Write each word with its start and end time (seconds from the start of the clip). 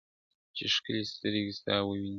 چي 0.55 0.65
ښکلي 0.75 1.01
سترګي 1.13 1.51
ستا 1.57 1.75
وویني. 1.83 2.09